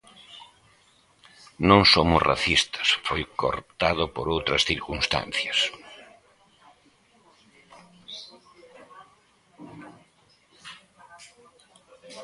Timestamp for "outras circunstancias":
4.35-5.59